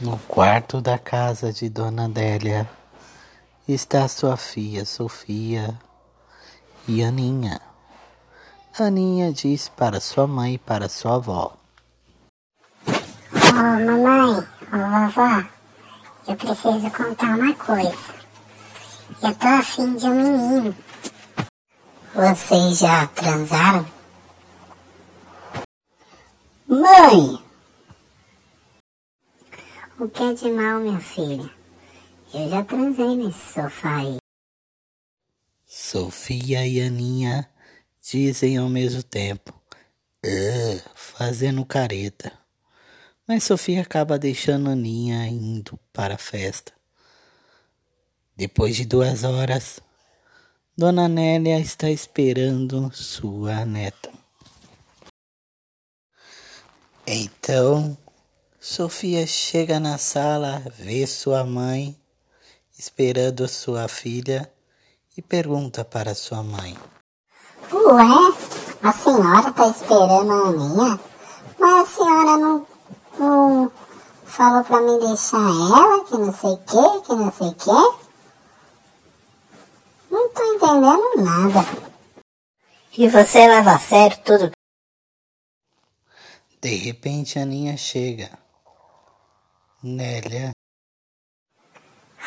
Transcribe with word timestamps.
No 0.00 0.16
quarto 0.26 0.80
da 0.80 0.98
casa 0.98 1.52
de 1.52 1.68
Dona 1.68 2.06
Adélia 2.06 2.66
está 3.68 4.08
sua 4.08 4.34
filha 4.34 4.86
Sofia 4.86 5.78
e 6.88 7.04
Aninha. 7.04 7.60
Aninha 8.78 9.30
diz 9.30 9.68
para 9.68 10.00
sua 10.00 10.26
mãe 10.26 10.54
e 10.54 10.58
para 10.58 10.88
sua 10.88 11.16
avó: 11.16 11.52
Ô 12.86 13.52
mamãe, 13.52 14.38
ô 14.72 15.10
vovó, 15.12 15.44
eu 16.26 16.36
preciso 16.36 16.90
contar 16.96 17.36
uma 17.36 17.54
coisa. 17.56 18.14
Eu 19.22 19.34
tô 19.34 19.48
afim 19.48 19.96
de 19.96 20.06
um 20.06 20.14
menino. 20.14 20.76
Vocês 22.14 22.78
já 22.78 23.06
transaram? 23.08 23.84
Mãe, 26.66 27.49
O 30.00 30.08
que 30.08 30.22
é 30.22 30.32
de 30.32 30.50
mal, 30.50 30.80
minha 30.80 30.98
filha? 30.98 31.50
Eu 32.32 32.48
já 32.48 32.64
transei 32.64 33.16
nesse 33.16 33.52
sofá 33.52 33.98
aí. 33.98 34.16
Sofia 35.66 36.66
e 36.66 36.80
Aninha 36.80 37.46
dizem 38.00 38.56
ao 38.56 38.70
mesmo 38.70 39.02
tempo, 39.02 39.52
"Ah", 40.24 40.90
fazendo 40.94 41.66
careta. 41.66 42.32
Mas 43.28 43.44
Sofia 43.44 43.82
acaba 43.82 44.18
deixando 44.18 44.70
Aninha 44.70 45.26
indo 45.26 45.78
para 45.92 46.14
a 46.14 46.18
festa. 46.18 46.72
Depois 48.34 48.76
de 48.76 48.86
duas 48.86 49.22
horas, 49.22 49.80
Dona 50.74 51.08
Nélia 51.08 51.60
está 51.60 51.90
esperando 51.90 52.90
sua 52.94 53.66
neta. 53.66 54.10
Então, 57.06 57.98
Sofia 58.62 59.26
chega 59.26 59.80
na 59.80 59.96
sala, 59.96 60.62
vê 60.76 61.06
sua 61.06 61.44
mãe 61.44 61.98
esperando 62.78 63.48
sua 63.48 63.88
filha 63.88 64.52
e 65.16 65.22
pergunta 65.22 65.82
para 65.82 66.14
sua 66.14 66.42
mãe: 66.42 66.76
Ué, 67.72 68.34
a 68.82 68.92
senhora 68.92 69.50
tá 69.50 69.66
esperando 69.66 70.30
a 70.30 70.48
Aninha? 70.48 71.00
Mas 71.58 71.72
a 71.72 71.86
senhora 71.86 72.36
não, 72.36 72.66
não 73.18 73.72
falou 74.26 74.62
pra 74.62 74.80
mim 74.82 74.98
deixar 74.98 75.38
ela, 75.38 76.04
que 76.04 76.18
não 76.18 76.34
sei 76.34 76.50
o 76.50 76.58
que, 76.58 77.00
que 77.06 77.14
não 77.14 77.32
sei 77.32 77.48
o 77.48 77.54
que? 77.54 78.10
Não 80.10 80.28
tô 80.34 80.44
entendendo 80.54 81.24
nada. 81.24 81.66
e 82.92 83.08
você 83.08 83.48
leva 83.48 83.72
a 83.72 83.78
sério 83.78 84.18
tudo? 84.22 84.50
De 86.60 86.74
repente, 86.74 87.38
Aninha 87.38 87.74
chega. 87.78 88.38
Nélia, 89.82 90.50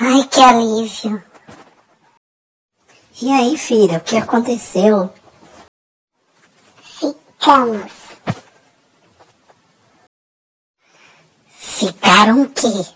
Ai, 0.00 0.26
que 0.26 0.40
alívio. 0.40 1.22
E 3.20 3.30
aí, 3.30 3.58
filha, 3.58 3.98
o 3.98 4.00
que 4.00 4.16
aconteceu? 4.16 5.12
Ficamos. 6.82 7.92
Ficaram 11.50 12.42
o 12.42 12.50
quê? 12.50 12.86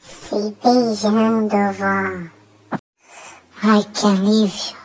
Se 0.00 0.50
beijando, 0.64 1.56
vó. 1.78 2.76
Ai, 3.62 3.84
que 3.94 4.06
alívio. 4.06 4.81